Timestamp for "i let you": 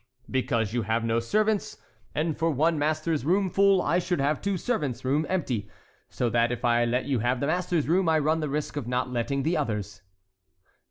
6.65-7.19